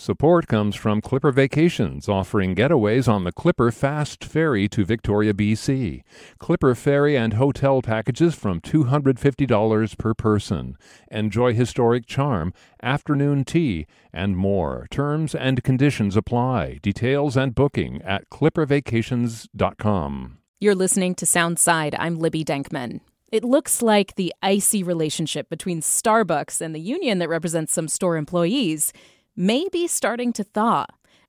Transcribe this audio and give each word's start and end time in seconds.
Support 0.00 0.46
comes 0.46 0.76
from 0.76 1.00
Clipper 1.00 1.32
Vacations, 1.32 2.08
offering 2.08 2.54
getaways 2.54 3.08
on 3.08 3.24
the 3.24 3.32
Clipper 3.32 3.72
Fast 3.72 4.22
Ferry 4.22 4.68
to 4.68 4.84
Victoria, 4.84 5.34
BC. 5.34 6.02
Clipper 6.38 6.76
Ferry 6.76 7.16
and 7.16 7.32
hotel 7.32 7.82
packages 7.82 8.36
from 8.36 8.60
$250 8.60 9.98
per 9.98 10.14
person. 10.14 10.76
Enjoy 11.10 11.52
historic 11.52 12.06
charm, 12.06 12.54
afternoon 12.80 13.44
tea, 13.44 13.88
and 14.12 14.36
more. 14.36 14.86
Terms 14.92 15.34
and 15.34 15.64
conditions 15.64 16.16
apply. 16.16 16.78
Details 16.80 17.36
and 17.36 17.52
booking 17.52 18.00
at 18.02 18.30
clippervacations.com. 18.30 20.38
You're 20.60 20.76
listening 20.76 21.16
to 21.16 21.26
Soundside. 21.26 21.96
I'm 21.98 22.20
Libby 22.20 22.44
Denkman. 22.44 23.00
It 23.32 23.42
looks 23.42 23.82
like 23.82 24.14
the 24.14 24.32
icy 24.42 24.84
relationship 24.84 25.50
between 25.50 25.82
Starbucks 25.82 26.60
and 26.60 26.72
the 26.72 26.80
union 26.80 27.18
that 27.18 27.28
represents 27.28 27.74
some 27.74 27.88
store 27.88 28.16
employees 28.16 28.92
may 29.38 29.68
be 29.70 29.86
starting 29.86 30.32
to 30.32 30.42
thaw. 30.42 30.84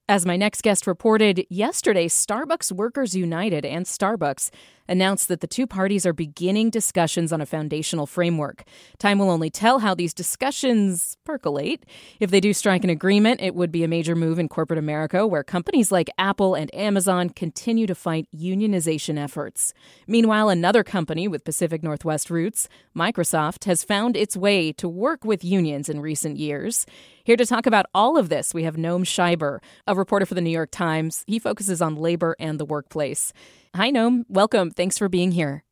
As 0.09 0.25
my 0.25 0.35
next 0.35 0.63
guest 0.63 0.87
reported 0.87 1.45
yesterday, 1.47 2.07
Starbucks 2.07 2.71
Workers 2.71 3.15
United 3.15 3.63
and 3.63 3.85
Starbucks 3.85 4.49
announced 4.89 5.27
that 5.29 5.39
the 5.39 5.47
two 5.47 5.65
parties 5.65 6.05
are 6.05 6.13
beginning 6.13 6.69
discussions 6.69 7.31
on 7.31 7.39
a 7.39 7.45
foundational 7.45 8.05
framework. 8.05 8.63
Time 8.97 9.19
will 9.19 9.29
only 9.29 9.49
tell 9.49 9.79
how 9.79 9.95
these 9.95 10.13
discussions 10.13 11.15
percolate. 11.23 11.85
If 12.19 12.31
they 12.31 12.39
do 12.39 12.53
strike 12.53 12.83
an 12.83 12.89
agreement, 12.89 13.41
it 13.41 13.55
would 13.55 13.71
be 13.71 13.83
a 13.83 13.87
major 13.87 14.15
move 14.15 14.39
in 14.39 14.49
corporate 14.49 14.79
America, 14.79 15.25
where 15.25 15.43
companies 15.43 15.91
like 15.91 16.09
Apple 16.17 16.55
and 16.55 16.73
Amazon 16.75 17.29
continue 17.29 17.87
to 17.87 17.95
fight 17.95 18.27
unionization 18.35 19.17
efforts. 19.17 19.73
Meanwhile, 20.07 20.49
another 20.49 20.83
company 20.83 21.27
with 21.27 21.45
Pacific 21.45 21.83
Northwest 21.83 22.29
roots, 22.29 22.67
Microsoft, 22.95 23.65
has 23.65 23.83
found 23.83 24.17
its 24.17 24.35
way 24.35 24.73
to 24.73 24.89
work 24.89 25.23
with 25.23 25.43
unions 25.43 25.89
in 25.89 26.01
recent 26.01 26.37
years. 26.37 26.85
Here 27.23 27.37
to 27.37 27.45
talk 27.45 27.67
about 27.67 27.85
all 27.93 28.17
of 28.17 28.29
this, 28.29 28.53
we 28.53 28.63
have 28.63 28.75
Noam 28.75 29.03
Scheiber, 29.03 29.59
a 29.85 29.93
reporter 29.93 30.25
for 30.25 30.33
the 30.33 30.41
New 30.41 30.49
York 30.49 30.71
Times. 30.71 31.23
He 31.27 31.37
focuses 31.37 31.81
on 31.81 31.95
labor 31.95 32.35
and 32.39 32.59
the 32.59 32.65
workplace. 32.65 33.31
Hi, 33.75 33.91
Noam. 33.91 34.23
Welcome. 34.27 34.71
Thanks 34.71 34.97
for 34.97 35.09
being 35.09 35.31
here. 35.31 35.63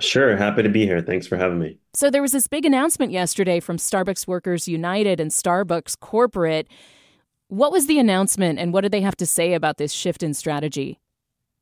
Sure. 0.00 0.36
Happy 0.36 0.62
to 0.62 0.68
be 0.68 0.84
here. 0.84 1.00
Thanks 1.00 1.26
for 1.26 1.36
having 1.36 1.58
me. 1.58 1.78
So, 1.94 2.10
there 2.10 2.22
was 2.22 2.32
this 2.32 2.46
big 2.46 2.64
announcement 2.64 3.10
yesterday 3.10 3.58
from 3.58 3.78
Starbucks 3.78 4.26
Workers 4.26 4.68
United 4.68 5.18
and 5.18 5.30
Starbucks 5.30 5.98
Corporate. 5.98 6.68
What 7.48 7.72
was 7.72 7.86
the 7.86 7.98
announcement 7.98 8.58
and 8.58 8.72
what 8.72 8.82
did 8.82 8.92
they 8.92 9.00
have 9.00 9.16
to 9.16 9.26
say 9.26 9.54
about 9.54 9.78
this 9.78 9.92
shift 9.92 10.22
in 10.22 10.34
strategy? 10.34 11.00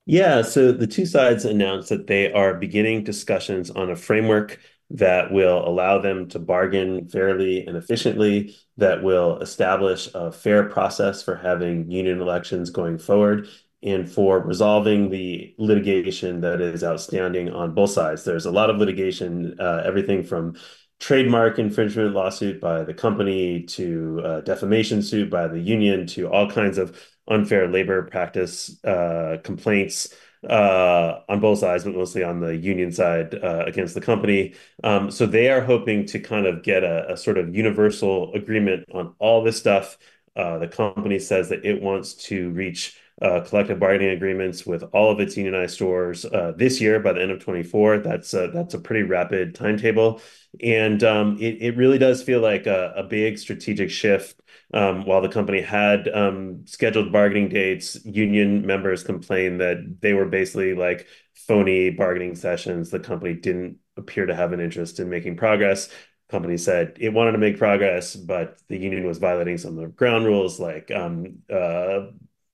Yeah, 0.06 0.42
so 0.42 0.72
the 0.72 0.86
two 0.86 1.06
sides 1.06 1.44
announced 1.44 1.88
that 1.90 2.08
they 2.08 2.32
are 2.32 2.54
beginning 2.54 3.04
discussions 3.04 3.70
on 3.70 3.90
a 3.90 3.96
framework 3.96 4.58
that 4.90 5.32
will 5.32 5.66
allow 5.66 5.98
them 6.00 6.28
to 6.30 6.40
bargain 6.40 7.08
fairly 7.08 7.64
and 7.64 7.76
efficiently, 7.76 8.56
that 8.76 9.04
will 9.04 9.38
establish 9.38 10.08
a 10.14 10.32
fair 10.32 10.68
process 10.68 11.22
for 11.22 11.36
having 11.36 11.88
union 11.90 12.20
elections 12.20 12.70
going 12.70 12.98
forward, 12.98 13.46
and 13.82 14.10
for 14.10 14.40
resolving 14.40 15.10
the 15.10 15.54
litigation 15.58 16.40
that 16.42 16.60
is 16.60 16.84
outstanding 16.84 17.50
on 17.50 17.74
both 17.74 17.90
sides. 17.90 18.24
There's 18.24 18.46
a 18.46 18.50
lot 18.50 18.70
of 18.70 18.76
litigation, 18.76 19.56
uh, 19.58 19.82
everything 19.84 20.22
from 20.22 20.56
trademark 20.98 21.58
infringement 21.58 22.14
lawsuit 22.14 22.60
by 22.60 22.84
the 22.84 22.92
company 22.92 23.62
to 23.62 24.20
uh, 24.22 24.40
defamation 24.42 25.02
suit 25.02 25.30
by 25.30 25.48
the 25.48 25.58
union 25.58 26.06
to 26.06 26.28
all 26.28 26.50
kinds 26.50 26.76
of 26.76 27.00
unfair 27.28 27.68
labor 27.68 28.02
practice 28.02 28.82
uh, 28.84 29.38
complaints 29.42 30.14
uh, 30.48 31.20
on 31.28 31.40
both 31.40 31.58
sides, 31.58 31.84
but 31.84 31.94
mostly 31.94 32.22
on 32.22 32.40
the 32.40 32.56
union 32.56 32.92
side 32.92 33.34
uh, 33.34 33.64
against 33.66 33.94
the 33.94 34.00
company. 34.00 34.54
Um, 34.84 35.10
so 35.10 35.26
they 35.26 35.50
are 35.50 35.60
hoping 35.60 36.06
to 36.06 36.18
kind 36.18 36.46
of 36.46 36.62
get 36.62 36.82
a, 36.82 37.12
a 37.12 37.16
sort 37.16 37.38
of 37.38 37.54
universal 37.54 38.32
agreement 38.34 38.86
on 38.92 39.14
all 39.18 39.42
this 39.42 39.58
stuff. 39.58 39.98
Uh, 40.36 40.58
the 40.58 40.68
company 40.68 41.18
says 41.18 41.48
that 41.48 41.64
it 41.64 41.82
wants 41.82 42.14
to 42.14 42.50
reach 42.50 42.98
collective 43.20 43.78
bargaining 43.78 44.10
agreements 44.10 44.64
with 44.64 44.82
all 44.92 45.10
of 45.10 45.20
its 45.20 45.36
unionized 45.36 45.74
stores 45.74 46.24
uh, 46.24 46.52
this 46.56 46.80
year 46.80 46.98
by 47.00 47.12
the 47.12 47.20
end 47.20 47.30
of 47.30 47.42
24. 47.42 47.98
That's 47.98 48.32
a, 48.32 48.50
that's 48.52 48.74
a 48.74 48.78
pretty 48.78 49.02
rapid 49.02 49.54
timetable. 49.54 50.22
And 50.62 51.02
um, 51.04 51.36
it, 51.38 51.60
it 51.60 51.76
really 51.76 51.98
does 51.98 52.22
feel 52.22 52.40
like 52.40 52.66
a, 52.66 53.06
big 53.08 53.38
strategic 53.38 53.90
shift. 53.90 54.40
Um, 54.72 55.04
while 55.04 55.20
the 55.20 55.28
company 55.28 55.60
had 55.60 56.08
um, 56.08 56.64
scheduled 56.64 57.10
bargaining 57.10 57.48
dates, 57.48 57.98
union 58.04 58.64
members 58.64 59.02
complained 59.02 59.60
that 59.60 59.96
they 60.00 60.12
were 60.12 60.26
basically 60.26 60.74
like 60.74 61.08
phony 61.34 61.90
bargaining 61.90 62.36
sessions. 62.36 62.90
The 62.90 63.00
company 63.00 63.34
didn't 63.34 63.78
appear 63.96 64.26
to 64.26 64.34
have 64.34 64.52
an 64.52 64.60
interest 64.60 65.00
in 65.00 65.10
making 65.10 65.36
progress 65.36 65.90
company 66.30 66.56
said 66.56 66.96
it 67.00 67.12
wanted 67.12 67.32
to 67.32 67.38
make 67.38 67.58
progress, 67.58 68.14
but 68.14 68.58
the 68.68 68.78
union 68.78 69.06
was 69.06 69.18
violating 69.18 69.58
some 69.58 69.76
of 69.76 69.82
the 69.82 69.88
ground 69.88 70.24
rules, 70.24 70.60
like 70.60 70.90
uh, 70.90 72.00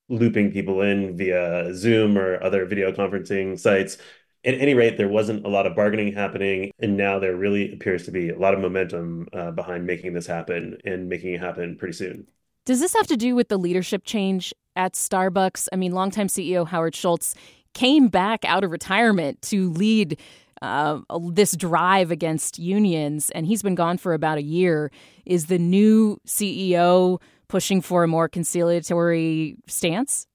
looping 0.08 0.52
people 0.52 0.82
in 0.82 1.16
via 1.16 1.74
Zoom 1.74 2.16
or 2.16 2.42
other 2.42 2.64
video 2.64 2.92
conferencing 2.92 3.58
sites. 3.58 3.98
At 4.44 4.54
any 4.54 4.74
rate, 4.74 4.96
there 4.96 5.08
wasn't 5.08 5.44
a 5.44 5.48
lot 5.48 5.66
of 5.66 5.74
bargaining 5.74 6.12
happening, 6.12 6.70
and 6.78 6.96
now 6.96 7.18
there 7.18 7.34
really 7.34 7.72
appears 7.72 8.04
to 8.04 8.12
be 8.12 8.30
a 8.30 8.38
lot 8.38 8.54
of 8.54 8.60
momentum 8.60 9.26
uh, 9.32 9.50
behind 9.50 9.86
making 9.86 10.12
this 10.12 10.26
happen 10.26 10.78
and 10.84 11.08
making 11.08 11.34
it 11.34 11.40
happen 11.40 11.76
pretty 11.76 11.94
soon. 11.94 12.28
Does 12.64 12.80
this 12.80 12.94
have 12.94 13.06
to 13.08 13.16
do 13.16 13.34
with 13.34 13.48
the 13.48 13.56
leadership 13.56 14.04
change 14.04 14.54
at 14.76 14.94
Starbucks? 14.94 15.68
I 15.72 15.76
mean, 15.76 15.92
longtime 15.92 16.28
CEO 16.28 16.66
Howard 16.66 16.94
Schultz 16.94 17.34
came 17.74 18.08
back 18.08 18.44
out 18.44 18.64
of 18.64 18.70
retirement 18.70 19.42
to 19.42 19.70
lead 19.70 20.18
uh, 20.62 21.00
this 21.30 21.56
drive 21.56 22.10
against 22.10 22.58
unions, 22.58 23.30
and 23.30 23.46
he's 23.46 23.62
been 23.62 23.74
gone 23.74 23.98
for 23.98 24.14
about 24.14 24.38
a 24.38 24.42
year. 24.42 24.90
Is 25.24 25.46
the 25.46 25.58
new 25.58 26.20
CEO 26.26 27.20
pushing 27.48 27.80
for 27.80 28.04
a 28.04 28.08
more 28.08 28.28
conciliatory 28.28 29.56
stance? 29.66 30.26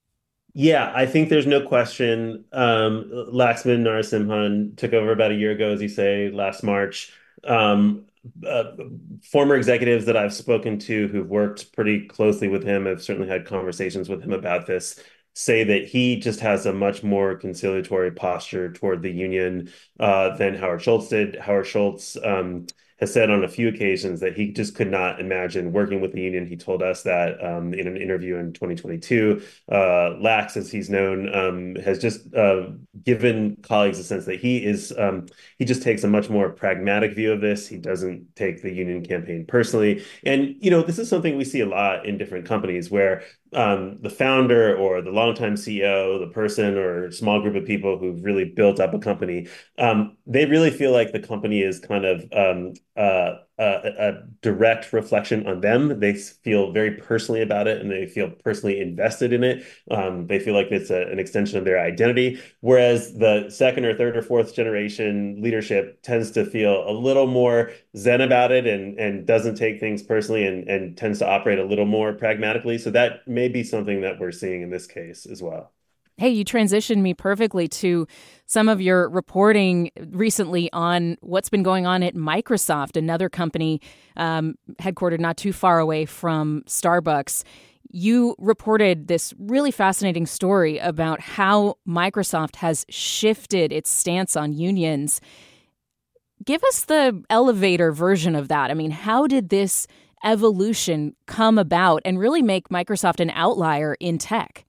Yeah, 0.54 0.92
I 0.94 1.06
think 1.06 1.30
there's 1.30 1.48
no 1.48 1.66
question. 1.66 2.46
Um, 2.52 3.10
Laxman 3.32 3.84
Narasimhan 3.84 4.76
took 4.76 4.94
over 4.94 5.12
about 5.12 5.32
a 5.32 5.36
year 5.36 5.52
ago, 5.52 5.72
as 5.72 5.82
you 5.82 5.88
say, 5.88 6.30
last 6.30 6.64
March. 6.64 7.14
Um, 7.46 8.06
uh, 8.46 8.74
former 9.24 9.56
executives 9.56 10.06
that 10.06 10.18
I've 10.18 10.34
spoken 10.34 10.78
to 10.80 11.08
who've 11.08 11.28
worked 11.28 11.74
pretty 11.74 12.06
closely 12.08 12.48
with 12.48 12.64
him 12.64 12.86
have 12.86 13.02
certainly 13.02 13.28
had 13.28 13.46
conversations 13.46 14.10
with 14.10 14.22
him 14.22 14.32
about 14.32 14.68
this 14.68 15.00
say 15.34 15.64
that 15.64 15.86
he 15.86 16.18
just 16.18 16.42
has 16.42 16.66
a 16.66 16.74
much 16.74 17.04
more 17.04 17.36
conciliatory 17.36 18.12
posture 18.12 18.72
toward 18.72 19.02
the 19.02 19.12
union 19.12 19.72
uh, 20.00 20.36
than 20.36 20.56
Howard 20.56 20.82
Schultz 20.82 21.08
did. 21.08 21.38
Howard 21.38 21.68
Schultz 21.68 22.18
um, 22.24 22.68
has 23.02 23.12
said 23.12 23.32
on 23.32 23.44
a 23.44 23.48
few 23.48 23.68
occasions 23.68 24.20
that 24.20 24.36
he 24.36 24.52
just 24.52 24.76
could 24.76 24.90
not 24.90 25.20
imagine 25.20 25.74
working 25.74 26.00
with 26.02 26.14
the 26.14 26.22
union. 26.22 26.46
He 26.46 26.56
told 26.56 26.84
us 26.84 27.02
that 27.02 27.44
um, 27.44 27.74
in 27.74 27.88
an 27.88 27.98
interview 27.98 28.36
in 28.36 28.54
2022. 28.54 29.42
Uh, 29.72 30.12
Lax, 30.20 30.56
as 30.56 30.72
he's 30.72 30.90
known, 30.90 31.34
um, 31.34 31.76
has 31.84 31.98
just 31.98 32.34
uh, 32.36 32.68
given 33.04 33.58
colleagues 33.64 33.98
a 33.98 34.04
sense 34.04 34.26
that 34.26 34.40
he 34.40 34.64
is 34.64 34.94
um, 34.98 35.26
he 35.58 35.66
just 35.66 35.82
takes 35.82 36.04
a 36.04 36.08
much 36.08 36.30
more 36.30 36.50
pragmatic 36.50 37.16
view 37.16 37.34
of 37.34 37.42
this. 37.42 37.68
He 37.68 37.78
doesn't 37.78 38.36
take 38.36 38.62
the 38.62 38.72
union 38.72 39.04
campaign 39.04 39.46
personally, 39.48 40.06
and 40.24 40.56
you 40.60 40.70
know 40.70 40.84
this 40.84 41.00
is 41.00 41.10
something 41.10 41.38
we 41.38 41.46
see 41.46 41.62
a 41.62 41.66
lot 41.66 42.06
in 42.06 42.20
different 42.20 42.46
companies 42.46 42.92
where 42.92 43.24
um, 43.54 43.98
the 44.02 44.10
founder 44.10 44.76
or 44.78 45.02
the 45.02 45.12
longtime 45.12 45.56
CEO, 45.56 46.20
the 46.20 46.32
person 46.32 46.78
or 46.78 47.12
small 47.12 47.42
group 47.42 47.56
of 47.56 47.66
people 47.66 47.98
who've 47.98 48.24
really 48.24 48.46
built 48.46 48.80
up 48.80 48.94
a 48.94 49.00
company, 49.00 49.48
um, 49.78 50.16
they 50.26 50.46
really 50.46 50.72
feel 50.72 50.92
like 50.92 51.12
the 51.12 51.20
company 51.20 51.62
is 51.62 51.80
kind 51.80 52.06
of 52.06 52.26
um, 52.32 52.74
uh, 52.96 53.38
a, 53.62 54.24
direct 54.42 54.92
reflection 54.92 55.46
on 55.46 55.62
them. 55.62 56.00
They 56.00 56.14
feel 56.16 56.72
very 56.72 56.92
personally 56.92 57.42
about 57.42 57.68
it 57.68 57.80
and 57.82 57.92
they 57.92 58.08
feel 58.08 58.30
personally 58.44 58.80
invested 58.80 59.34
in 59.34 59.44
it. 59.44 59.64
Um, 59.90 60.28
they 60.28 60.40
feel 60.40 60.54
like 60.56 60.72
it's 60.72 60.90
a, 60.90 61.04
an 61.04 61.20
extension 61.20 61.58
of 61.58 61.66
their 61.66 61.80
identity. 61.80 62.40
Whereas 62.62 63.14
the 63.14 63.50
second 63.50 63.86
or 63.86 63.96
third 63.96 64.18
or 64.18 64.22
fourth 64.22 64.56
generation 64.56 65.42
leadership 65.42 66.02
tends 66.02 66.32
to 66.32 66.46
feel 66.46 66.90
a 66.90 66.92
little 66.92 67.28
more 67.28 67.72
zen 67.96 68.22
about 68.22 68.52
it 68.52 68.66
and, 68.66 68.98
and 69.00 69.26
doesn't 69.28 69.56
take 69.56 69.80
things 69.80 70.02
personally 70.02 70.46
and, 70.46 70.68
and 70.68 70.98
tends 70.98 71.20
to 71.20 71.28
operate 71.28 71.60
a 71.60 71.66
little 71.66 71.86
more 71.86 72.14
pragmatically. 72.14 72.78
So 72.78 72.92
that 72.92 73.28
may 73.28 73.48
be 73.48 73.64
something 73.64 74.02
that 74.02 74.20
we're 74.20 74.32
seeing 74.32 74.62
in 74.62 74.70
this 74.70 74.88
case 74.88 75.26
as 75.26 75.42
well. 75.42 75.72
Hey, 76.22 76.30
you 76.30 76.46
transitioned 76.46 77.02
me 77.02 77.16
perfectly 77.16 77.68
to 77.68 78.06
some 78.46 78.70
of 78.70 78.80
your 78.80 79.10
reporting 79.10 79.90
recently 80.12 80.72
on 80.72 81.18
what's 81.22 81.50
been 81.50 81.64
going 81.64 81.88
on 81.88 82.04
at 82.04 82.14
Microsoft, 82.14 82.96
another 82.96 83.28
company 83.28 83.82
um, 84.18 84.54
headquartered 84.80 85.20
not 85.20 85.36
too 85.36 85.52
far 85.52 85.80
away 85.80 86.06
from 86.06 86.62
Starbucks. 86.68 87.44
You 87.90 88.36
reported 88.38 89.08
this 89.08 89.34
really 89.40 89.72
fascinating 89.72 90.28
story 90.28 90.78
about 90.78 91.22
how 91.22 91.80
Microsoft 91.88 92.58
has 92.58 92.86
shifted 92.88 93.72
its 93.74 93.90
stance 93.90 94.36
on 94.36 94.54
unions. 94.54 95.22
Give 96.46 96.64
us 96.66 96.84
the 96.84 97.24
elevator 97.32 97.92
version 97.92 98.36
of 98.36 98.48
that. 98.50 98.70
I 98.70 98.76
mean, 98.76 98.92
how 98.92 99.26
did 99.26 99.50
this 99.50 99.88
evolution 100.24 101.16
come 101.26 101.58
about 101.58 102.04
and 102.06 102.20
really 102.20 102.44
make 102.44 102.70
Microsoft 102.70 103.22
an 103.22 103.32
outlier 103.32 103.98
in 104.00 104.20
tech? 104.20 104.66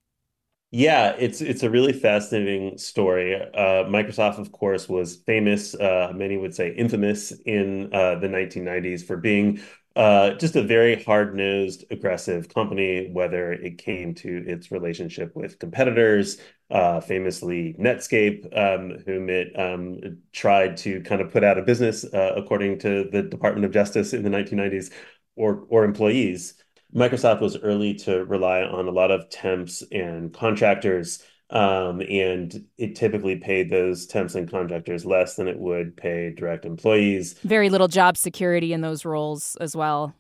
Yeah, 0.75 1.15
it's 1.19 1.43
it's 1.43 1.63
a 1.63 1.69
really 1.71 1.93
fascinating 1.93 2.79
story. 2.79 3.35
Uh, 3.37 3.85
Microsoft, 3.85 4.39
of 4.39 4.53
course, 4.53 4.89
was 4.89 5.17
famous, 5.17 5.75
uh, 5.75 6.13
many 6.15 6.39
would 6.39 6.55
say 6.55 6.71
infamous, 6.75 7.31
in 7.45 7.93
uh, 7.93 8.15
the 8.17 8.29
1990s 8.29 9.03
for 9.05 9.19
being 9.19 9.61
uh, 9.97 10.31
just 10.35 10.57
a 10.57 10.63
very 10.63 11.03
hard-nosed, 11.05 11.85
aggressive 11.91 12.49
company, 12.49 13.11
whether 13.13 13.53
it 13.53 13.77
came 13.77 14.15
to 14.15 14.43
its 14.49 14.71
relationship 14.73 15.37
with 15.37 15.59
competitors, 15.59 16.39
uh, 16.71 17.01
famously 17.03 17.75
Netscape, 17.79 18.47
um, 18.57 18.99
whom 19.05 19.29
it 19.29 19.53
um, 19.61 20.01
tried 20.33 20.79
to 20.79 21.03
kind 21.03 21.21
of 21.21 21.31
put 21.31 21.45
out 21.45 21.59
of 21.59 21.67
business, 21.67 22.05
uh, 22.05 22.33
according 22.35 22.79
to 22.79 23.05
the 23.13 23.23
Department 23.23 23.67
of 23.67 23.73
Justice 23.73 24.15
in 24.15 24.23
the 24.23 24.31
1990s, 24.31 24.91
or 25.37 25.67
or 25.69 25.85
employees. 25.85 26.55
Microsoft 26.95 27.41
was 27.41 27.57
early 27.59 27.95
to 27.95 28.25
rely 28.25 28.63
on 28.63 28.87
a 28.87 28.91
lot 28.91 29.11
of 29.11 29.29
temps 29.31 29.83
and 29.91 30.33
contractors 30.33 31.23
um, 31.53 32.01
and 32.01 32.65
it 32.79 32.97
typically 32.97 33.37
paid 33.37 33.71
those 33.71 34.07
temps 34.07 34.35
and 34.35 34.51
contractors 34.51 35.05
less 35.05 35.37
than 35.37 35.49
it 35.49 35.59
would 35.59 35.97
pay 35.97 36.31
direct 36.31 36.65
employees. 36.65 37.35
Very 37.45 37.69
little 37.69 37.89
job 37.89 38.17
security 38.17 38.73
in 38.73 38.81
those 38.81 39.05
roles 39.05 39.57
as 39.57 39.77
well. 39.77 40.15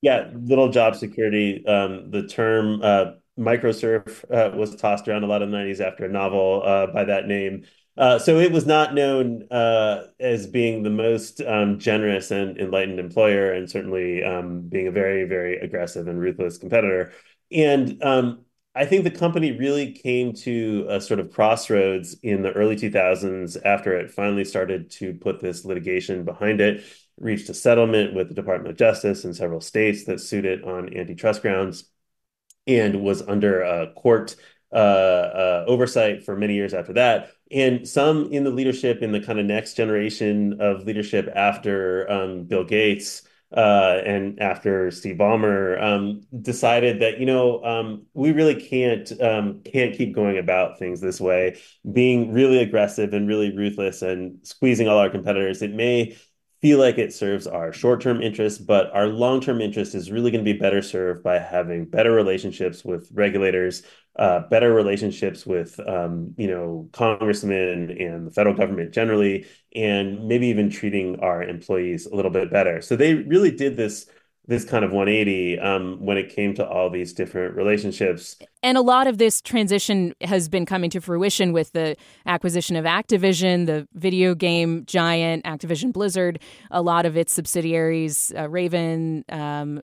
Yeah, 0.00 0.30
little 0.32 0.70
job 0.70 0.96
security. 0.96 1.64
Um, 1.66 2.10
the 2.10 2.26
term 2.26 2.80
uh, 2.82 3.12
microserf 3.38 4.24
uh, 4.32 4.56
was 4.56 4.76
tossed 4.76 5.08
around 5.08 5.24
a 5.24 5.26
lot 5.26 5.42
in 5.42 5.50
the 5.50 5.56
90s 5.56 5.80
after 5.80 6.06
a 6.06 6.08
novel 6.08 6.62
uh, 6.64 6.86
by 6.86 7.04
that 7.04 7.26
name. 7.26 7.64
Uh, 7.98 8.16
so 8.16 8.38
it 8.38 8.52
was 8.52 8.64
not 8.64 8.94
known 8.94 9.42
uh, 9.50 10.04
as 10.20 10.46
being 10.46 10.84
the 10.84 10.90
most 10.90 11.40
um, 11.40 11.80
generous 11.80 12.30
and 12.30 12.56
enlightened 12.56 13.00
employer, 13.00 13.52
and 13.52 13.68
certainly 13.68 14.22
um, 14.22 14.60
being 14.60 14.86
a 14.86 14.92
very, 14.92 15.24
very 15.24 15.58
aggressive 15.58 16.06
and 16.06 16.20
ruthless 16.20 16.58
competitor. 16.58 17.12
And 17.50 18.00
um, 18.04 18.44
I 18.72 18.86
think 18.86 19.02
the 19.02 19.10
company 19.10 19.50
really 19.50 19.90
came 19.90 20.32
to 20.34 20.86
a 20.88 21.00
sort 21.00 21.18
of 21.18 21.32
crossroads 21.32 22.14
in 22.22 22.42
the 22.42 22.52
early 22.52 22.76
2000s 22.76 23.56
after 23.64 23.96
it 23.98 24.12
finally 24.12 24.44
started 24.44 24.92
to 24.92 25.14
put 25.14 25.40
this 25.40 25.64
litigation 25.64 26.24
behind 26.24 26.60
it, 26.60 26.84
reached 27.18 27.48
a 27.48 27.54
settlement 27.54 28.14
with 28.14 28.28
the 28.28 28.34
Department 28.34 28.70
of 28.70 28.78
Justice 28.78 29.24
in 29.24 29.34
several 29.34 29.60
states 29.60 30.04
that 30.04 30.20
sued 30.20 30.44
it 30.44 30.62
on 30.62 30.96
antitrust 30.96 31.42
grounds, 31.42 31.90
and 32.68 33.02
was 33.02 33.22
under 33.22 33.62
a 33.62 33.92
court 33.94 34.36
uh, 34.72 34.76
uh, 34.76 35.64
oversight 35.66 36.24
for 36.24 36.36
many 36.36 36.54
years 36.54 36.74
after 36.74 36.92
that. 36.92 37.32
And 37.50 37.88
some 37.88 38.30
in 38.32 38.44
the 38.44 38.50
leadership, 38.50 39.02
in 39.02 39.12
the 39.12 39.20
kind 39.20 39.38
of 39.38 39.46
next 39.46 39.74
generation 39.74 40.60
of 40.60 40.84
leadership 40.84 41.28
after 41.34 42.10
um, 42.10 42.44
Bill 42.44 42.64
Gates, 42.64 43.22
uh, 43.56 44.02
and 44.04 44.40
after 44.40 44.90
Steve 44.90 45.16
Ballmer 45.16 45.82
um, 45.82 46.20
decided 46.42 47.00
that 47.00 47.18
you 47.18 47.24
know 47.24 47.64
um, 47.64 48.04
we 48.12 48.32
really 48.32 48.54
can't 48.54 49.10
um, 49.22 49.62
can't 49.62 49.96
keep 49.96 50.14
going 50.14 50.36
about 50.36 50.78
things 50.78 51.00
this 51.00 51.20
way, 51.20 51.58
being 51.90 52.32
really 52.32 52.58
aggressive 52.58 53.14
and 53.14 53.26
really 53.26 53.56
ruthless 53.56 54.02
and 54.02 54.46
squeezing 54.46 54.86
all 54.86 54.98
our 54.98 55.08
competitors. 55.08 55.62
It 55.62 55.72
may 55.72 56.18
feel 56.60 56.78
like 56.78 56.98
it 56.98 57.14
serves 57.14 57.46
our 57.46 57.72
short-term 57.72 58.20
interests, 58.20 58.58
but 58.58 58.90
our 58.92 59.06
long-term 59.06 59.60
interest 59.60 59.94
is 59.94 60.10
really 60.10 60.30
going 60.32 60.44
to 60.44 60.52
be 60.52 60.58
better 60.58 60.82
served 60.82 61.22
by 61.22 61.38
having 61.38 61.84
better 61.84 62.10
relationships 62.12 62.84
with 62.84 63.08
regulators, 63.12 63.82
uh, 64.18 64.40
better 64.48 64.72
relationships 64.72 65.46
with 65.46 65.78
um, 65.86 66.34
you 66.36 66.48
know 66.48 66.88
congressmen 66.92 67.90
and 67.90 68.26
the 68.26 68.30
federal 68.30 68.54
government 68.54 68.92
generally, 68.92 69.46
and 69.74 70.26
maybe 70.26 70.48
even 70.48 70.70
treating 70.70 71.20
our 71.20 71.42
employees 71.42 72.06
a 72.06 72.14
little 72.14 72.30
bit 72.30 72.50
better. 72.50 72.80
So 72.82 72.96
they 72.96 73.14
really 73.14 73.50
did 73.50 73.76
this 73.76 74.06
this 74.48 74.64
kind 74.64 74.82
of 74.82 74.92
180 74.92 75.58
um, 75.58 75.98
when 76.00 76.16
it 76.16 76.34
came 76.34 76.54
to 76.54 76.66
all 76.66 76.88
these 76.88 77.12
different 77.12 77.54
relationships. 77.54 78.34
And 78.62 78.78
a 78.78 78.80
lot 78.80 79.06
of 79.06 79.18
this 79.18 79.42
transition 79.42 80.14
has 80.22 80.48
been 80.48 80.64
coming 80.64 80.88
to 80.90 81.02
fruition 81.02 81.52
with 81.52 81.72
the 81.72 81.96
acquisition 82.24 82.74
of 82.74 82.86
Activision, 82.86 83.66
the 83.66 83.86
video 83.92 84.34
game 84.34 84.86
giant 84.86 85.44
Activision 85.44 85.92
Blizzard, 85.92 86.40
a 86.70 86.80
lot 86.80 87.04
of 87.04 87.14
its 87.14 87.30
subsidiaries, 87.30 88.32
uh, 88.38 88.48
Raven 88.48 89.22
um, 89.28 89.82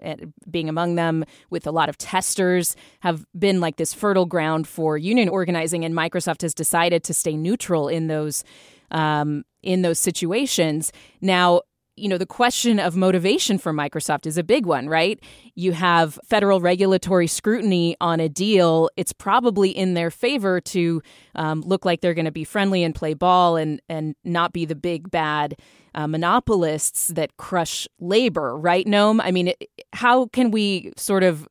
being 0.49 0.67
among 0.67 0.95
them, 0.95 1.25
with 1.51 1.67
a 1.67 1.71
lot 1.71 1.87
of 1.87 1.97
testers, 1.99 2.75
have 3.01 3.23
been 3.37 3.61
like 3.61 3.75
this 3.75 3.93
fertile 3.93 4.25
ground 4.25 4.67
for 4.67 4.97
union 4.97 5.29
organizing. 5.29 5.85
And 5.85 5.93
Microsoft 5.95 6.41
has 6.41 6.55
decided 6.55 7.03
to 7.03 7.13
stay 7.13 7.37
neutral 7.37 7.87
in 7.87 8.07
those. 8.07 8.43
Um, 8.91 9.45
in 9.63 9.81
those 9.81 9.97
situations. 9.97 10.93
Now, 11.19 11.61
you 11.97 12.09
know, 12.09 12.17
the 12.17 12.25
question 12.25 12.79
of 12.79 12.95
motivation 12.95 13.57
for 13.57 13.71
Microsoft 13.71 14.25
is 14.25 14.37
a 14.37 14.43
big 14.43 14.65
one, 14.65 14.89
right? 14.89 15.19
You 15.55 15.71
have 15.71 16.19
federal 16.25 16.59
regulatory 16.59 17.27
scrutiny 17.27 17.95
on 18.01 18.19
a 18.19 18.27
deal. 18.27 18.89
It's 18.97 19.13
probably 19.13 19.69
in 19.69 19.93
their 19.93 20.11
favor 20.11 20.59
to 20.61 21.01
um, 21.35 21.61
look 21.61 21.85
like 21.85 22.01
they're 22.01 22.13
going 22.13 22.25
to 22.25 22.31
be 22.31 22.43
friendly 22.43 22.83
and 22.83 22.93
play 22.93 23.13
ball 23.13 23.55
and, 23.55 23.81
and 23.87 24.15
not 24.23 24.51
be 24.51 24.65
the 24.65 24.75
big 24.75 25.09
bad 25.09 25.55
uh, 25.93 26.07
monopolists 26.07 27.07
that 27.07 27.37
crush 27.37 27.87
labor, 27.99 28.57
right, 28.57 28.85
Noam? 28.85 29.21
I 29.23 29.31
mean, 29.31 29.49
it, 29.49 29.69
how 29.93 30.27
can 30.27 30.51
we 30.51 30.91
sort 30.97 31.23
of 31.23 31.47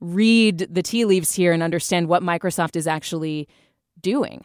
read 0.00 0.68
the 0.70 0.82
tea 0.82 1.04
leaves 1.04 1.34
here 1.34 1.52
and 1.52 1.62
understand 1.62 2.08
what 2.08 2.22
Microsoft 2.22 2.76
is 2.76 2.86
actually 2.86 3.48
doing? 4.00 4.44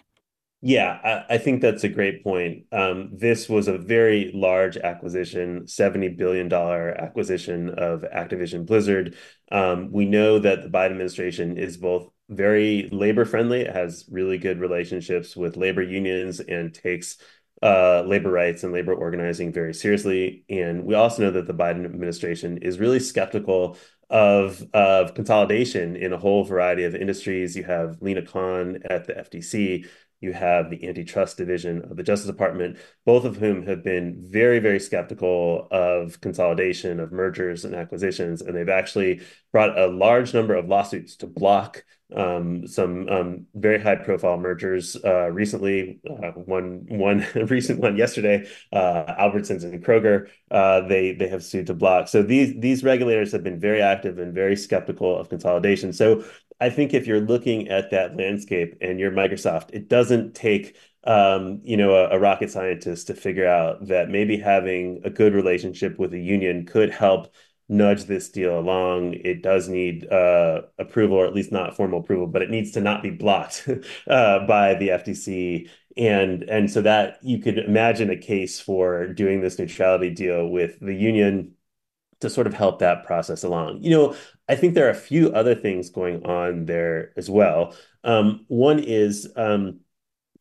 Yeah, 0.68 1.26
I, 1.30 1.38
think 1.38 1.62
that's 1.62 1.84
a 1.84 1.90
great 1.90 2.24
point. 2.24 2.66
Um, 2.72 3.12
this 3.14 3.48
was 3.48 3.68
a 3.68 3.78
very 3.78 4.32
large 4.34 4.78
acquisition, 4.78 5.66
$70 5.66 6.18
billion 6.18 6.52
acquisition 6.52 7.70
of 7.70 8.02
Activision 8.02 8.66
Blizzard. 8.66 9.16
Um, 9.52 9.92
we 9.92 10.06
know 10.06 10.40
that 10.40 10.64
the 10.64 10.70
Biden 10.70 10.94
administration 10.94 11.60
is 11.60 11.78
both 11.78 12.10
very 12.30 12.90
labor 12.92 13.26
friendly, 13.26 13.62
it 13.62 13.76
has 13.76 14.06
really 14.10 14.40
good 14.40 14.60
relationships 14.60 15.36
with 15.36 15.56
labor 15.56 15.84
unions, 15.84 16.40
and 16.40 16.74
takes 16.74 17.18
uh, 17.62 18.02
labor 18.02 18.32
rights 18.32 18.64
and 18.64 18.74
labor 18.74 18.96
organizing 18.96 19.54
very 19.54 19.72
seriously. 19.72 20.46
And 20.50 20.84
we 20.84 20.96
also 20.96 21.22
know 21.22 21.32
that 21.32 21.46
the 21.46 21.54
Biden 21.54 21.86
administration 21.86 22.58
is 22.64 22.80
really 22.80 23.00
skeptical 23.00 23.78
of 24.10 24.64
of 24.74 25.14
consolidation 25.14 25.96
in 25.96 26.14
a 26.14 26.18
whole 26.18 26.44
variety 26.44 26.86
of 26.86 26.96
industries. 26.96 27.56
You 27.56 27.64
have 27.66 28.02
Lina 28.02 28.24
Khan 28.24 28.80
at 28.90 29.06
the 29.06 29.14
FTC 29.14 29.88
you 30.26 30.34
have 30.34 30.70
the 30.70 30.88
antitrust 30.88 31.38
division 31.38 31.84
of 31.90 31.96
the 31.96 32.04
Justice 32.04 32.28
Department, 32.28 32.78
both 33.06 33.24
of 33.24 33.38
whom 33.38 33.66
have 33.66 33.84
been 33.84 34.18
very, 34.18 34.60
very 34.60 34.80
skeptical 34.80 35.68
of 35.72 36.20
consolidation, 36.20 37.00
of 37.00 37.12
mergers 37.12 37.64
and 37.64 37.76
acquisitions. 37.76 38.42
And 38.42 38.56
they've 38.56 38.68
actually 38.68 39.22
brought 39.54 39.78
a 39.78 39.88
large 39.88 40.34
number 40.34 40.56
of 40.56 40.68
lawsuits 40.68 41.16
to 41.18 41.28
block 41.28 41.86
um, 42.16 42.68
some 42.68 43.10
um, 43.10 43.46
very 43.56 43.80
high 43.82 43.96
profile 43.96 44.38
mergers 44.38 44.96
uh, 45.04 45.32
recently. 45.32 46.00
Uh, 46.08 46.32
one 46.32 46.86
one 46.88 47.26
recent 47.48 47.80
one 47.80 47.98
yesterday, 47.98 48.48
uh, 48.72 49.16
Albertsons 49.20 49.64
and 49.64 49.84
Kroger. 49.84 50.30
Uh, 50.52 50.82
they 50.82 51.14
they 51.14 51.28
have 51.28 51.44
sued 51.44 51.68
to 51.68 51.74
block. 51.74 52.08
So 52.08 52.22
these 52.22 52.54
these 52.60 52.84
regulators 52.84 53.32
have 53.32 53.44
been 53.44 53.60
very 53.60 53.82
active 53.82 54.20
and 54.20 54.34
very 54.34 54.56
skeptical 54.56 55.18
of 55.18 55.30
consolidation. 55.30 55.94
So 55.94 56.24
I 56.60 56.70
think 56.70 56.94
if 56.94 57.06
you're 57.08 57.22
looking 57.22 57.68
at 57.68 57.92
that 57.92 58.16
landscape 58.16 58.78
and 58.82 59.00
you're 59.00 59.12
Microsoft, 59.12 59.72
it 59.74 59.90
doesn't 59.90 60.36
take 60.36 60.78
um, 61.04 61.62
you 61.64 61.78
know 61.78 61.94
a, 61.96 62.16
a, 62.16 62.20
rocket 62.20 62.50
scientist 62.50 63.08
to 63.08 63.14
figure 63.14 63.48
out 63.48 63.88
that 63.88 64.10
maybe 64.10 64.38
having 64.38 65.02
a 65.04 65.10
good 65.12 65.36
relationship 65.36 66.00
with 66.00 66.14
a 66.14 66.20
union 66.20 66.66
could 66.66 66.90
help 66.90 67.32
nudge 67.68 68.06
this 68.06 68.30
deal 68.30 68.58
along. 68.58 69.14
It 69.14 69.42
does 69.42 69.68
need 69.68 70.08
uh, 70.12 70.64
approval, 70.80 71.18
or 71.18 71.26
at 71.26 71.34
least 71.34 71.52
not 71.52 71.76
formal 71.76 72.00
approval, 72.00 72.28
but 72.28 72.42
it 72.42 72.50
needs 72.50 72.72
to 72.72 72.82
not 72.82 73.04
be 73.04 73.12
blocked 73.12 73.68
uh, 74.08 74.46
by 74.48 74.76
the 74.76 74.90
FTC. 74.90 75.70
And 75.98 76.44
and 76.44 76.70
so 76.70 76.82
that 76.82 77.20
you 77.22 77.40
could 77.40 77.58
imagine 77.58 78.10
a 78.10 78.18
case 78.18 78.60
for 78.60 79.08
doing 79.08 79.42
this 79.42 79.58
neutrality 79.60 80.10
deal 80.10 80.48
with 80.48 80.80
the 80.80 80.96
union 80.96 81.54
to 82.20 82.30
sort 82.30 82.48
of 82.48 82.54
help 82.54 82.80
that 82.80 83.06
process 83.06 83.44
along. 83.44 83.84
You 83.84 83.90
know, 83.92 84.16
I 84.48 84.56
think 84.56 84.74
there 84.74 84.88
are 84.88 84.92
a 84.92 84.96
few 84.96 85.32
other 85.34 85.56
things 85.56 85.90
going 85.90 86.26
on 86.26 86.66
there 86.66 87.14
as 87.18 87.30
well. 87.30 87.76
Um, 88.04 88.46
one 88.48 88.80
is 88.80 89.32
um, 89.36 89.80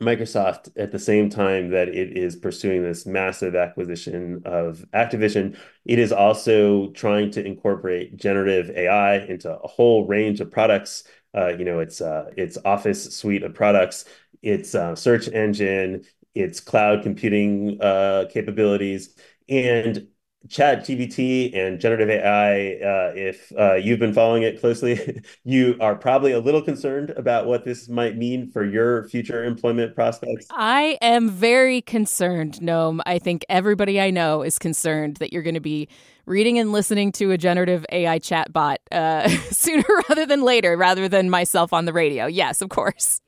Microsoft, 0.00 0.70
at 0.76 0.92
the 0.92 0.98
same 0.98 1.30
time 1.30 1.70
that 1.70 1.88
it 1.88 2.16
is 2.18 2.36
pursuing 2.36 2.82
this 2.82 3.06
massive 3.06 3.54
acquisition 3.54 4.42
of 4.44 4.84
Activision, 4.94 5.56
it 5.86 5.98
is 5.98 6.12
also 6.12 6.90
trying 6.92 7.30
to 7.32 7.44
incorporate 7.46 8.16
generative 8.16 8.70
AI 8.76 9.18
into 9.18 9.50
a 9.56 9.68
whole 9.68 10.06
range 10.06 10.40
of 10.40 10.50
products. 10.50 11.04
Uh, 11.34 11.48
you 11.48 11.64
know, 11.64 11.80
it's 11.80 12.00
uh, 12.00 12.30
its 12.36 12.58
Office 12.64 13.16
suite 13.16 13.42
of 13.42 13.54
products, 13.54 14.04
its 14.42 14.74
uh, 14.74 14.94
search 14.96 15.28
engine, 15.28 16.04
its 16.34 16.60
cloud 16.60 17.02
computing 17.02 17.80
uh, 17.80 18.26
capabilities, 18.30 19.16
and 19.48 20.08
chat 20.48 20.80
gpt 20.84 21.56
and 21.56 21.80
generative 21.80 22.10
ai 22.10 22.74
uh, 22.74 23.12
if 23.14 23.52
uh, 23.58 23.74
you've 23.74 23.98
been 23.98 24.12
following 24.12 24.42
it 24.42 24.60
closely 24.60 25.22
you 25.44 25.76
are 25.80 25.94
probably 25.94 26.32
a 26.32 26.38
little 26.38 26.60
concerned 26.60 27.10
about 27.10 27.46
what 27.46 27.64
this 27.64 27.88
might 27.88 28.16
mean 28.16 28.50
for 28.50 28.64
your 28.64 29.08
future 29.08 29.44
employment 29.44 29.94
prospects. 29.94 30.46
I 30.50 30.98
am 31.00 31.30
very 31.30 31.80
concerned 31.80 32.54
noam. 32.60 33.00
I 33.06 33.18
think 33.18 33.44
everybody 33.48 34.00
i 34.00 34.10
know 34.10 34.42
is 34.42 34.58
concerned 34.58 35.16
that 35.16 35.32
you're 35.32 35.42
going 35.42 35.54
to 35.54 35.60
be 35.60 35.88
reading 36.26 36.58
and 36.58 36.72
listening 36.72 37.12
to 37.12 37.30
a 37.30 37.38
generative 37.38 37.84
ai 37.90 38.18
chatbot 38.18 38.76
uh, 38.92 39.28
sooner 39.50 39.84
rather 40.08 40.26
than 40.26 40.42
later 40.42 40.76
rather 40.76 41.08
than 41.08 41.30
myself 41.30 41.72
on 41.72 41.84
the 41.84 41.92
radio. 41.92 42.26
Yes 42.26 42.60
of 42.60 42.68
course. 42.68 43.20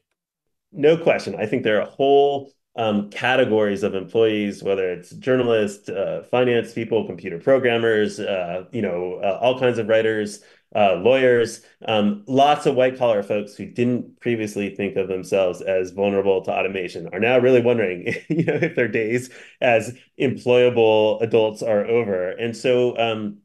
No 0.73 0.97
question. 0.97 1.35
I 1.37 1.47
think 1.47 1.63
there 1.63 1.79
are 1.79 1.87
a 1.87 1.91
whole 1.91 2.53
um, 2.77 3.11
categories 3.11 3.83
of 3.83 3.95
employees, 3.95 4.63
whether 4.63 4.91
it's 4.93 5.11
journalists, 5.11 5.89
uh, 5.89 6.25
finance 6.31 6.73
people, 6.75 7.07
computer 7.07 7.39
programmers, 7.39 8.21
uh, 8.21 8.65
you 8.73 8.83
know, 8.83 9.21
uh, 9.23 9.39
all 9.41 9.59
kinds 9.59 9.79
of 9.79 9.89
writers, 9.89 10.43
uh, 10.75 10.95
lawyers, 10.97 11.63
um, 11.87 12.23
lots 12.27 12.67
of 12.67 12.75
white 12.75 12.99
collar 12.99 13.23
folks 13.23 13.55
who 13.55 13.65
didn't 13.65 14.21
previously 14.21 14.75
think 14.75 14.97
of 14.97 15.09
themselves 15.09 15.63
as 15.63 15.91
vulnerable 15.93 16.43
to 16.43 16.51
automation 16.51 17.09
are 17.13 17.21
now 17.21 17.39
really 17.39 17.63
wondering, 17.63 18.15
you 18.29 18.45
know, 18.45 18.55
if 18.55 18.75
their 18.75 18.89
days 18.89 19.31
as 19.61 19.97
employable 20.21 21.23
adults 21.23 21.63
are 21.63 21.85
over. 21.87 22.31
And 22.31 22.55
so, 22.57 22.99
um, 22.99 23.39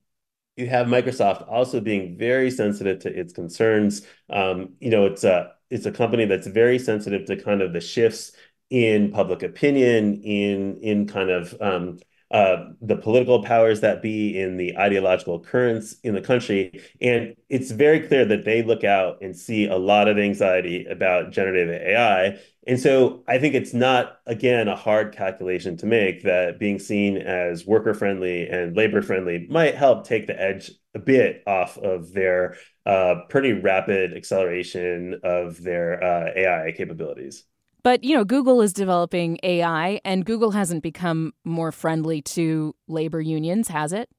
you 0.58 0.68
have 0.68 0.88
Microsoft 0.88 1.50
also 1.50 1.80
being 1.80 2.18
very 2.18 2.52
sensitive 2.52 3.00
to 3.00 3.20
its 3.20 3.34
concerns. 3.34 4.02
Um, 4.30 4.74
you 4.80 4.90
know, 4.90 5.06
it's 5.06 5.24
a 5.24 5.54
it's 5.70 5.86
a 5.86 5.92
company 5.92 6.26
that's 6.26 6.48
very 6.48 6.78
sensitive 6.78 7.26
to 7.26 7.42
kind 7.42 7.62
of 7.62 7.72
the 7.72 7.80
shifts 7.80 8.34
in 8.72 9.12
public 9.12 9.44
opinion, 9.44 10.24
in 10.24 10.78
in 10.78 11.06
kind 11.06 11.30
of 11.30 11.54
um, 11.62 12.00
uh, 12.32 12.70
the 12.82 12.96
political 12.96 13.44
powers 13.44 13.82
that 13.82 14.02
be, 14.02 14.40
in 14.40 14.56
the 14.56 14.78
ideological 14.78 15.42
currents 15.42 15.98
in 16.04 16.16
the 16.16 16.22
country, 16.22 16.82
and 17.02 17.36
it's 17.50 17.72
very 17.72 18.00
clear 18.00 18.24
that 18.26 18.46
they 18.46 18.64
look 18.64 18.86
out 18.86 19.18
and 19.22 19.36
see 19.36 19.66
a 19.68 19.76
lot 19.76 20.08
of 20.08 20.18
anxiety 20.18 20.86
about 20.86 21.32
generative 21.32 21.70
AI. 21.70 22.40
And 22.66 22.80
so 22.80 23.24
I 23.28 23.38
think 23.40 23.56
it's 23.56 23.74
not, 23.74 24.20
again, 24.26 24.68
a 24.70 24.76
hard 24.76 25.14
calculation 25.14 25.76
to 25.78 25.86
make 25.86 26.24
that 26.24 26.58
being 26.58 26.80
seen 26.80 27.18
as 27.18 27.66
worker 27.66 27.94
friendly 27.94 28.48
and 28.48 28.78
labor 28.78 29.02
friendly 29.02 29.48
might 29.50 29.76
help 29.76 30.08
take 30.08 30.28
the 30.28 30.40
edge 30.40 30.72
a 30.96 31.00
bit 31.00 31.44
off 31.48 31.78
of 31.78 32.14
their 32.14 32.56
uh, 32.86 33.16
pretty 33.30 33.52
rapid 33.54 34.16
acceleration 34.16 35.20
of 35.24 35.62
their 35.62 36.02
uh, 36.02 36.32
AI 36.36 36.72
capabilities. 36.72 37.44
But, 37.84 38.04
you 38.04 38.16
know, 38.16 38.24
Google 38.24 38.62
is 38.62 38.74
developing 38.74 39.40
AI, 39.44 40.00
and 40.06 40.26
Google 40.26 40.52
hasn't 40.52 40.84
become 40.84 41.34
more 41.44 41.72
friendly 41.72 42.22
to 42.22 42.76
labor 42.88 43.22
unions, 43.22 43.68
has 43.70 43.92
it? 43.94 44.10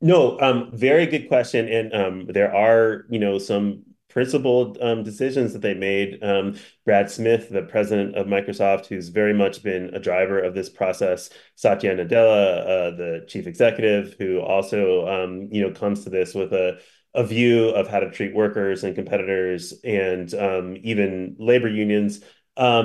No, 0.00 0.38
um, 0.40 0.70
very 0.74 1.06
good 1.06 1.28
question. 1.28 1.68
And 1.68 1.94
um, 1.94 2.26
there 2.26 2.54
are, 2.54 3.06
you 3.08 3.18
know, 3.18 3.38
some 3.38 3.82
principled 4.10 4.78
um, 4.80 5.02
decisions 5.02 5.52
that 5.52 5.62
they 5.62 5.74
made. 5.74 6.22
Um, 6.22 6.56
Brad 6.84 7.10
Smith, 7.10 7.48
the 7.50 7.62
president 7.62 8.14
of 8.14 8.26
Microsoft, 8.26 8.86
who's 8.86 9.08
very 9.08 9.32
much 9.32 9.62
been 9.62 9.94
a 9.94 9.98
driver 9.98 10.38
of 10.38 10.54
this 10.54 10.68
process, 10.68 11.30
Satya 11.54 11.96
Nadella, 11.96 12.60
uh, 12.60 12.96
the 12.96 13.24
chief 13.28 13.46
executive, 13.46 14.16
who 14.18 14.40
also, 14.40 15.06
um, 15.06 15.48
you 15.50 15.62
know, 15.62 15.72
comes 15.72 16.04
to 16.04 16.10
this 16.10 16.34
with 16.34 16.52
a 16.52 16.78
a 17.14 17.24
view 17.24 17.70
of 17.70 17.88
how 17.88 17.98
to 17.98 18.10
treat 18.10 18.34
workers 18.34 18.84
and 18.84 18.94
competitors 18.94 19.72
and 19.84 20.34
um, 20.34 20.76
even 20.82 21.34
labor 21.38 21.68
unions 21.68 22.20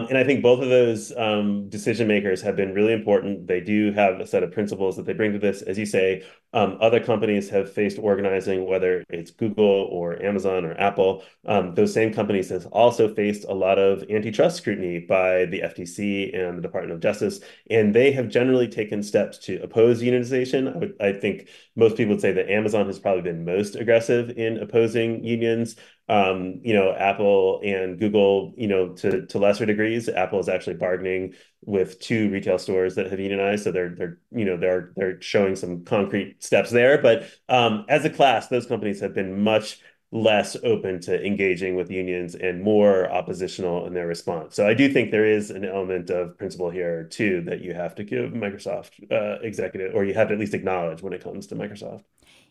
and 0.10 0.18
I 0.18 0.24
think 0.26 0.42
both 0.44 0.62
of 0.62 0.70
those 0.70 1.16
um, 1.16 1.70
decision 1.70 2.08
makers 2.08 2.42
have 2.42 2.58
been 2.58 2.74
really 2.74 2.92
important. 2.94 3.48
They 3.48 3.62
do 3.62 3.94
have 3.94 4.20
a 4.20 4.28
set 4.28 4.44
of 4.44 4.52
principles 4.52 4.98
that 4.98 5.06
they 5.06 5.14
bring 5.14 5.32
to 5.34 5.40
this. 5.40 5.62
As 5.62 5.78
you 5.78 5.86
say, 5.86 6.24
um, 6.24 6.26
other 6.54 7.00
companies 7.00 7.50
have 7.50 7.72
faced 7.72 7.98
organizing, 7.98 8.66
whether 8.66 9.04
it's 9.10 9.32
Google 9.32 9.88
or 9.92 10.22
Amazon 10.22 10.66
or 10.66 10.74
Apple. 10.80 11.24
Um, 11.46 11.76
those 11.76 11.94
same 11.94 12.14
companies 12.14 12.50
have 12.50 12.66
also 12.68 13.14
faced 13.14 13.46
a 13.46 13.54
lot 13.54 13.80
of 13.80 14.04
antitrust 14.10 14.58
scrutiny 14.58 15.00
by 15.00 15.46
the 15.46 15.62
FTC 15.62 16.38
and 16.38 16.58
the 16.58 16.62
Department 16.62 16.94
of 16.94 17.00
Justice, 17.00 17.40
and 17.70 17.96
they 17.96 18.12
have 18.12 18.28
generally 18.28 18.68
taken 18.68 19.02
steps 19.02 19.38
to 19.40 19.62
oppose 19.64 20.02
unionization. 20.02 20.94
I, 21.00 21.14
think 21.14 21.48
most 21.76 21.96
people 21.96 22.16
would 22.16 22.22
say 22.22 22.32
that 22.32 22.52
Amazon 22.52 22.88
has 22.88 23.00
probably 23.00 23.22
been 23.22 23.46
most 23.46 23.76
aggressive 23.76 24.32
in 24.32 24.58
opposing 24.58 25.24
unions. 25.24 25.76
Um, 26.10 26.60
you 26.64 26.74
know, 26.74 26.94
Apple 26.94 27.62
and 27.64 27.98
Google, 27.98 28.54
you 28.58 28.68
know, 28.68 28.90
to 28.96 29.40
lesser 29.40 29.66
degrees. 29.66 30.10
Apple 30.10 30.40
is 30.40 30.50
actually 30.50 30.76
bargaining 30.76 31.36
with 31.64 32.00
two 32.00 32.30
retail 32.32 32.58
stores 32.58 32.96
that 32.96 33.12
have 33.12 33.20
unionized, 33.20 33.64
so 33.64 33.72
they're 33.72 33.96
they're 33.96 34.20
you 34.32 34.46
know 34.46 34.58
they're 34.58 34.92
they're 34.96 35.22
showing 35.22 35.56
some 35.56 35.86
concrete 35.86 36.41
steps 36.42 36.72
there. 36.72 37.02
But 37.02 37.30
um, 37.48 37.86
as 37.88 38.04
a 38.06 38.10
class, 38.10 38.48
those 38.48 38.66
companies 38.66 39.00
have 39.00 39.14
been 39.14 39.42
much 39.42 39.80
less 40.12 40.58
open 40.64 41.00
to 41.00 41.26
engaging 41.26 41.76
with 41.76 41.90
unions 41.90 42.36
and 42.36 42.62
more 42.62 43.10
oppositional 43.10 43.86
in 43.88 43.94
their 43.94 44.08
response. 44.08 44.56
So 44.56 44.68
I 44.68 44.74
do 44.74 44.92
think 44.92 45.12
there 45.12 45.26
is 45.26 45.50
an 45.50 45.64
element 45.64 46.10
of 46.10 46.38
principle 46.38 46.70
here 46.70 47.06
too 47.06 47.42
that 47.46 47.62
you 47.62 47.74
have 47.74 47.96
to 47.96 48.04
give 48.04 48.32
Microsoft 48.32 49.10
uh, 49.12 49.40
executive, 49.42 49.96
or 49.96 50.04
you 50.04 50.14
have 50.14 50.28
to 50.28 50.34
at 50.34 50.40
least 50.40 50.54
acknowledge 50.54 51.02
when 51.02 51.14
it 51.14 51.24
comes 51.24 51.48
to 51.48 51.56
Microsoft. 51.56 52.04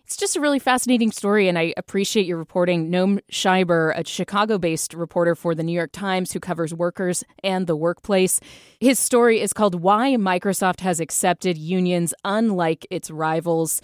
It's 0.06 0.16
just 0.16 0.34
a 0.34 0.40
really 0.40 0.58
fascinating 0.58 1.12
story, 1.12 1.46
and 1.46 1.56
I 1.56 1.72
appreciate 1.76 2.26
your 2.26 2.38
reporting. 2.38 2.90
Noam 2.90 3.20
Scheiber, 3.30 3.96
a 3.96 4.04
Chicago 4.04 4.58
based 4.58 4.92
reporter 4.92 5.36
for 5.36 5.54
the 5.54 5.62
New 5.62 5.72
York 5.72 5.92
Times 5.92 6.32
who 6.32 6.40
covers 6.40 6.74
workers 6.74 7.22
and 7.44 7.68
the 7.68 7.76
workplace. 7.76 8.40
His 8.80 8.98
story 8.98 9.40
is 9.40 9.52
called 9.52 9.80
Why 9.80 10.16
Microsoft 10.16 10.80
Has 10.80 10.98
Accepted 10.98 11.56
Unions 11.56 12.12
Unlike 12.24 12.88
Its 12.90 13.08
Rivals. 13.08 13.82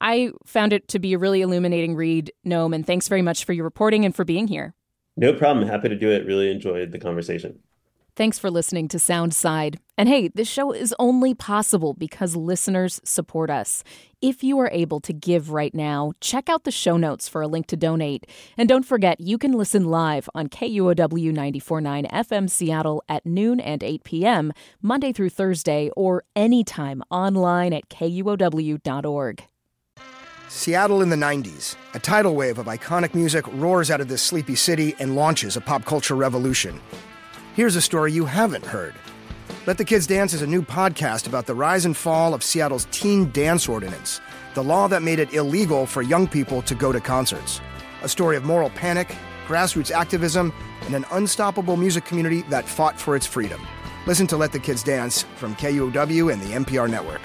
I 0.00 0.30
found 0.46 0.72
it 0.72 0.88
to 0.88 0.98
be 0.98 1.14
a 1.14 1.18
really 1.18 1.42
illuminating 1.42 1.96
read, 1.96 2.32
Noam, 2.46 2.74
and 2.74 2.86
thanks 2.86 3.08
very 3.08 3.22
much 3.22 3.44
for 3.44 3.52
your 3.52 3.64
reporting 3.64 4.04
and 4.04 4.14
for 4.14 4.24
being 4.24 4.48
here. 4.48 4.74
No 5.16 5.32
problem. 5.32 5.66
Happy 5.66 5.88
to 5.88 5.96
do 5.96 6.10
it. 6.10 6.26
Really 6.26 6.50
enjoyed 6.50 6.92
the 6.92 6.98
conversation. 6.98 7.58
Thanks 8.18 8.36
for 8.36 8.50
listening 8.50 8.88
to 8.88 8.96
Soundside. 8.96 9.76
And 9.96 10.08
hey, 10.08 10.26
this 10.26 10.48
show 10.48 10.72
is 10.72 10.92
only 10.98 11.34
possible 11.34 11.94
because 11.94 12.34
listeners 12.34 13.00
support 13.04 13.48
us. 13.48 13.84
If 14.20 14.42
you 14.42 14.58
are 14.58 14.70
able 14.72 14.98
to 15.02 15.12
give 15.12 15.52
right 15.52 15.72
now, 15.72 16.10
check 16.20 16.48
out 16.48 16.64
the 16.64 16.72
show 16.72 16.96
notes 16.96 17.28
for 17.28 17.42
a 17.42 17.46
link 17.46 17.68
to 17.68 17.76
donate. 17.76 18.26
And 18.56 18.68
don't 18.68 18.82
forget, 18.84 19.20
you 19.20 19.38
can 19.38 19.52
listen 19.52 19.84
live 19.84 20.28
on 20.34 20.48
KUOW 20.48 21.32
94.9 21.32 22.10
FM 22.10 22.50
Seattle 22.50 23.04
at 23.08 23.24
noon 23.24 23.60
and 23.60 23.84
8 23.84 24.02
p.m., 24.02 24.52
Monday 24.82 25.12
through 25.12 25.30
Thursday, 25.30 25.88
or 25.96 26.24
anytime 26.34 27.04
online 27.12 27.72
at 27.72 27.88
KUOW.org. 27.88 29.44
Seattle 30.48 31.02
in 31.02 31.10
the 31.10 31.16
90s. 31.16 31.76
A 31.92 31.98
tidal 31.98 32.34
wave 32.34 32.58
of 32.58 32.66
iconic 32.66 33.14
music 33.14 33.44
roars 33.48 33.90
out 33.90 34.00
of 34.00 34.08
this 34.08 34.22
sleepy 34.22 34.54
city 34.54 34.94
and 34.98 35.14
launches 35.14 35.58
a 35.58 35.60
pop 35.60 35.84
culture 35.84 36.14
revolution. 36.14 36.80
Here's 37.54 37.76
a 37.76 37.82
story 37.82 38.12
you 38.12 38.24
haven't 38.24 38.64
heard. 38.64 38.94
Let 39.66 39.76
the 39.76 39.84
Kids 39.84 40.06
Dance 40.06 40.32
is 40.32 40.40
a 40.40 40.46
new 40.46 40.62
podcast 40.62 41.26
about 41.26 41.44
the 41.44 41.54
rise 41.54 41.84
and 41.84 41.94
fall 41.94 42.32
of 42.32 42.42
Seattle's 42.42 42.86
teen 42.90 43.30
dance 43.30 43.68
ordinance, 43.68 44.22
the 44.54 44.64
law 44.64 44.88
that 44.88 45.02
made 45.02 45.18
it 45.18 45.34
illegal 45.34 45.84
for 45.84 46.00
young 46.00 46.26
people 46.26 46.62
to 46.62 46.74
go 46.74 46.92
to 46.92 47.00
concerts. 47.00 47.60
A 48.02 48.08
story 48.08 48.36
of 48.38 48.44
moral 48.44 48.70
panic, 48.70 49.14
grassroots 49.46 49.90
activism, 49.90 50.54
and 50.86 50.94
an 50.94 51.04
unstoppable 51.10 51.76
music 51.76 52.06
community 52.06 52.40
that 52.48 52.66
fought 52.66 52.98
for 52.98 53.14
its 53.14 53.26
freedom. 53.26 53.60
Listen 54.06 54.26
to 54.28 54.38
Let 54.38 54.52
the 54.52 54.60
Kids 54.60 54.82
Dance 54.82 55.24
from 55.36 55.54
KUOW 55.56 56.32
and 56.32 56.40
the 56.40 56.54
NPR 56.54 56.88
network. 56.88 57.20